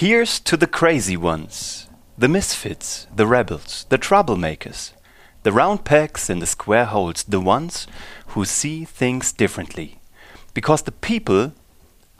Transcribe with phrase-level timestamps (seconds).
[0.00, 1.86] Here's to the crazy ones,
[2.16, 4.92] the misfits, the rebels, the troublemakers,
[5.42, 7.86] the round pegs in the square holes, the ones
[8.28, 9.98] who see things differently.
[10.54, 11.52] Because the people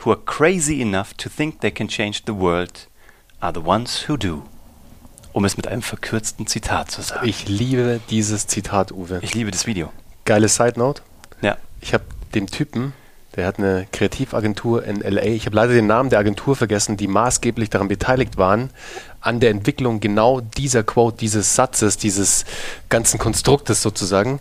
[0.00, 2.86] who are crazy enough to think they can change the world
[3.40, 4.42] are the ones who do.
[5.32, 7.26] Um es mit einem verkürzten Zitat zu sagen.
[7.26, 9.20] Ich liebe dieses Zitat, Uwe.
[9.22, 9.90] Ich liebe das Video.
[10.26, 11.00] Geile Side Note.
[11.40, 11.56] Ja.
[11.80, 12.04] Ich habe
[12.34, 12.92] den Typen,
[13.40, 15.22] der hat eine Kreativagentur in LA.
[15.22, 18.68] Ich habe leider den Namen der Agentur vergessen, die maßgeblich daran beteiligt waren,
[19.22, 22.44] an der Entwicklung genau dieser Quote, dieses Satzes, dieses
[22.90, 24.40] ganzen Konstruktes sozusagen.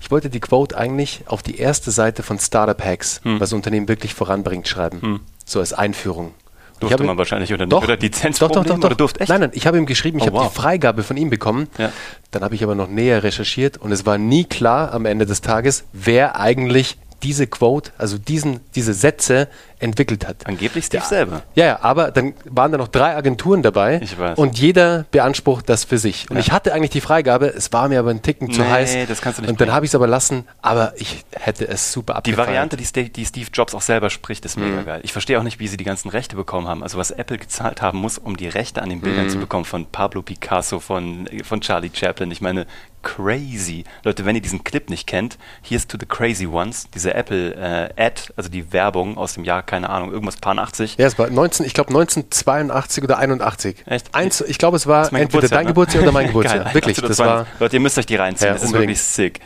[0.00, 3.38] Ich wollte die Quote eigentlich auf die erste Seite von Startup Hacks, Hm.
[3.38, 5.20] was Unternehmen wirklich voranbringt, schreiben.
[5.44, 6.32] So als Einführung.
[6.72, 7.72] Ich Durfte man wahrscheinlich oder nicht.
[7.72, 8.84] Doch, oder doch, doch, doch, doch.
[8.84, 9.28] oder durfte echt?
[9.28, 10.48] Nein, nein, ich habe ihm geschrieben, ich Oh, habe wow.
[10.52, 11.68] die Freigabe von ihm bekommen.
[11.76, 11.90] Ja.
[12.30, 15.42] Dann habe ich aber noch näher recherchiert und es war nie klar am Ende des
[15.42, 19.48] Tages, wer eigentlich diese Quote, also diesen, diese Sätze
[19.78, 20.46] entwickelt hat.
[20.46, 21.42] Angeblich Steve selber.
[21.54, 24.38] Ja, ja, aber dann waren da noch drei Agenturen dabei Ich weiß.
[24.38, 26.30] und jeder beansprucht das für sich.
[26.30, 26.40] Und Ja.
[26.40, 28.96] ich hatte eigentlich die Freigabe, es war mir aber ein Ticken zu Nee, heiß.
[29.08, 31.92] das kannst du nicht Und dann habe ich es aber lassen, aber ich hätte es
[31.92, 32.48] super Die abgefeiert.
[32.48, 34.70] Variante, die, Ste- die Steve Jobs auch selber spricht, ist Mhm.
[34.70, 35.00] mega geil.
[35.02, 36.82] Ich verstehe auch nicht, wie sie die ganzen Rechte bekommen haben.
[36.82, 39.30] Also was Apple gezahlt haben muss, um die Rechte an den Bildern Mhm.
[39.30, 42.30] zu bekommen von Pablo Picasso, von, von Charlie Chaplin.
[42.30, 42.66] Ich meine,
[43.02, 43.84] crazy.
[44.02, 48.02] Leute, wenn ihr diesen Clip nicht kennt, Here's to the Crazy Ones, diese Apple äh,
[48.02, 50.96] Ad, also die Werbung aus dem Jahr, keine Ahnung, irgendwas paar 80.
[50.96, 53.84] Ja, es war 19, ich glaube 1982 oder 81.
[53.86, 54.14] Echt?
[54.14, 55.68] Eins, ich glaube, es war entweder dein ne?
[55.68, 56.64] Geburtstag oder mein Geburtstag.
[56.64, 57.60] Geil, Wirklich, 81 das war 82.
[57.60, 58.48] Leute, ihr müsst euch die reinziehen.
[58.48, 59.40] Ja, das ist wirklich sick.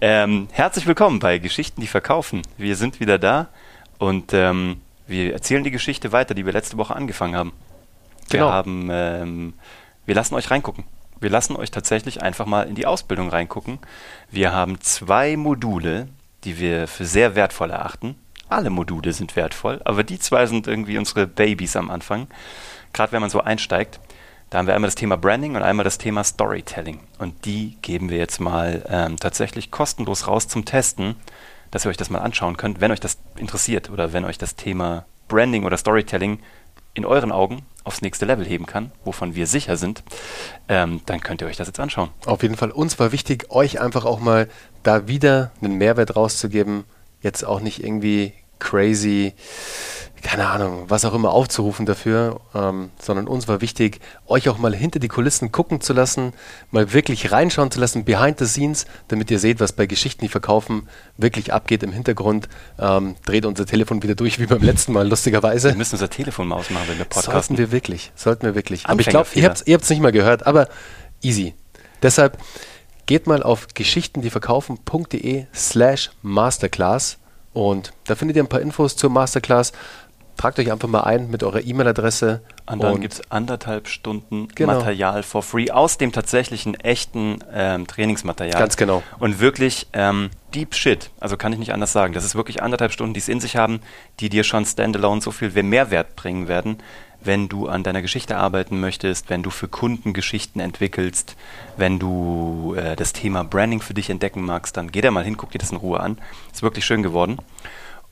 [0.00, 2.42] Ähm, herzlich willkommen bei Geschichten, die verkaufen.
[2.58, 3.48] Wir sind wieder da
[3.98, 7.52] und ähm, wir erzählen die Geschichte weiter, die wir letzte Woche angefangen haben.
[8.30, 8.50] Wir Genau.
[8.50, 9.54] haben, ähm,
[10.06, 10.84] wir lassen euch reingucken.
[11.20, 13.78] Wir lassen euch tatsächlich einfach mal in die Ausbildung reingucken.
[14.30, 16.08] Wir haben zwei Module,
[16.44, 18.16] die wir für sehr wertvoll erachten.
[18.54, 22.28] Alle Module sind wertvoll, aber die zwei sind irgendwie unsere Babys am Anfang.
[22.92, 23.98] Gerade wenn man so einsteigt.
[24.48, 27.00] Da haben wir einmal das Thema Branding und einmal das Thema Storytelling.
[27.18, 31.16] Und die geben wir jetzt mal ähm, tatsächlich kostenlos raus zum Testen,
[31.72, 34.54] dass ihr euch das mal anschauen könnt, wenn euch das interessiert oder wenn euch das
[34.54, 36.38] Thema Branding oder Storytelling
[36.94, 40.04] in euren Augen aufs nächste Level heben kann, wovon wir sicher sind,
[40.68, 42.10] ähm, dann könnt ihr euch das jetzt anschauen.
[42.24, 42.70] Auf jeden Fall.
[42.70, 44.48] Uns war wichtig, euch einfach auch mal
[44.84, 46.84] da wieder einen Mehrwert rauszugeben.
[47.20, 48.32] Jetzt auch nicht irgendwie
[48.64, 49.34] crazy,
[50.24, 54.74] keine Ahnung, was auch immer aufzurufen dafür, ähm, sondern uns war wichtig, euch auch mal
[54.74, 56.32] hinter die Kulissen gucken zu lassen,
[56.70, 60.28] mal wirklich reinschauen zu lassen, behind the scenes, damit ihr seht, was bei Geschichten, die
[60.28, 60.88] verkaufen,
[61.18, 62.48] wirklich abgeht im Hintergrund.
[62.78, 65.68] Ähm, dreht unser Telefon wieder durch, wie beim letzten Mal, lustigerweise.
[65.68, 67.32] Wir müssen unser Telefon mal ausmachen, wenn wir podcasten.
[67.32, 68.86] Sollten wir wirklich, sollten wir wirklich.
[68.86, 70.68] Aber ich glaube, ihr habt es ihr habt's nicht mal gehört, aber
[71.22, 71.54] easy.
[72.02, 72.38] Deshalb
[73.04, 77.18] geht mal auf geschichtendieverkaufen.de slash masterclass
[77.54, 79.72] und da findet ihr ein paar Infos zur Masterclass.
[80.36, 82.40] Tragt euch einfach mal ein mit eurer E-Mail-Adresse.
[82.66, 84.74] Und dann gibt es anderthalb Stunden Genau.
[84.74, 88.58] Material for free aus dem tatsächlichen echten ähm, Trainingsmaterial.
[88.58, 89.04] Ganz genau.
[89.20, 91.10] Und wirklich ähm, deep shit.
[91.20, 92.14] Also kann ich nicht anders sagen.
[92.14, 93.80] Das ist wirklich anderthalb Stunden, die es in sich haben,
[94.18, 96.78] die dir schon standalone so viel Mehrwert bringen werden,
[97.24, 101.36] wenn du an deiner Geschichte arbeiten möchtest, wenn du für Kunden Geschichten entwickelst,
[101.76, 105.36] wenn du äh, das Thema Branding für dich entdecken magst, dann geh da mal hin,
[105.36, 106.18] guck dir das in Ruhe an.
[106.52, 107.38] Ist wirklich schön geworden.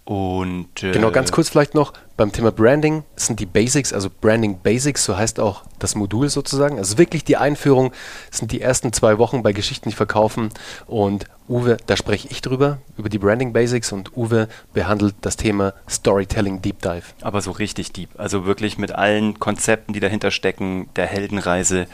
[0.04, 4.58] Und äh, Genau, ganz kurz vielleicht noch beim Thema Branding sind die Basics, also Branding
[4.58, 6.78] Basics, so heißt auch das Modul sozusagen.
[6.78, 7.92] Also wirklich die Einführung
[8.30, 10.50] sind die ersten zwei Wochen bei Geschichten, die verkaufen.
[10.86, 15.72] Und Uwe, da spreche ich drüber, über die Branding Basics und Uwe behandelt das Thema
[15.88, 17.04] Storytelling Deep Dive.
[17.20, 18.10] Aber so richtig deep.
[18.18, 21.86] Also wirklich mit allen Konzepten, die dahinter stecken, der Heldenreise,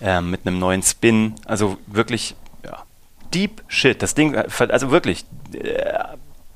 [0.00, 1.34] ähm, mit einem neuen Spin.
[1.46, 2.82] Also wirklich, ja,
[3.32, 4.02] deep shit.
[4.02, 5.94] Das Ding, äh, also wirklich, äh,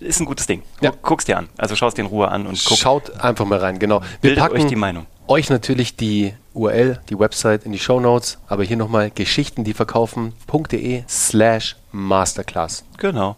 [0.00, 0.62] ist ein gutes Ding.
[0.80, 0.92] Ja.
[1.02, 1.48] Guck's dir an.
[1.58, 2.78] Also schau's dir in Ruhe an und guck.
[2.78, 4.00] Schaut einfach mal rein, genau.
[4.00, 5.06] Wir Bildet packen euch die Meinung.
[5.26, 11.76] euch natürlich die URL, die Website in die Show Notes, aber hier nochmal geschichtendieverkaufen.de slash
[11.92, 12.84] masterclass.
[12.98, 13.36] Genau.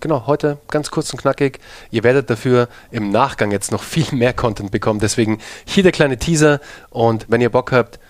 [0.00, 1.60] Genau, heute ganz kurz und knackig.
[1.92, 4.98] Ihr werdet dafür im Nachgang jetzt noch viel mehr Content bekommen.
[4.98, 6.60] Deswegen hier der kleine Teaser.
[6.90, 8.00] Und wenn ihr Bock habt,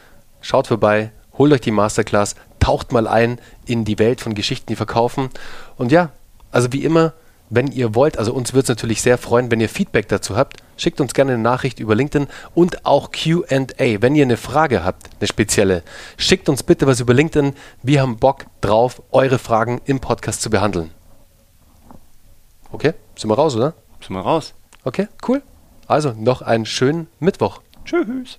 [0.41, 4.77] schaut vorbei, holt euch die Masterclass, taucht mal ein in die Welt von Geschichten, die
[4.77, 5.29] verkaufen.
[5.77, 6.11] Und ja,
[6.51, 7.13] also wie immer,
[7.55, 10.63] wenn ihr wollt, also uns würde es natürlich sehr freuen, wenn ihr Feedback dazu habt,
[10.79, 13.45] schickt uns gerne eine Nachricht über LinkedIn und auch QA.
[13.79, 15.83] Wenn ihr eine Frage habt, eine spezielle,
[16.17, 17.55] schickt uns bitte was über LinkedIn.
[17.83, 20.93] Wir haben Bock drauf, eure Fragen im Podcast zu behandeln.
[22.71, 23.75] Okay, sind wir raus, oder?
[24.01, 24.55] Sind wir raus.
[24.85, 25.43] Okay, cool.
[25.87, 27.61] Also noch einen schönen Mittwoch.
[27.85, 28.39] Tschüss.